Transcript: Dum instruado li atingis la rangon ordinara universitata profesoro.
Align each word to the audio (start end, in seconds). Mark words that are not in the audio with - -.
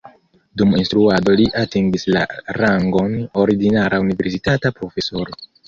Dum 0.61 0.71
instruado 0.83 1.35
li 1.41 1.45
atingis 1.65 2.07
la 2.17 2.25
rangon 2.63 3.15
ordinara 3.45 4.03
universitata 4.09 4.77
profesoro. 4.83 5.41